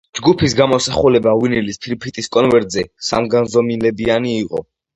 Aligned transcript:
ჯგუფის 0.17 0.53
გამოსახულება 0.59 1.33
ვინილის 1.43 1.79
ფირფიტის 1.85 2.31
კონვერტზე 2.37 2.87
სამგანზომილებიანი 3.11 4.37
იყო. 4.43 4.67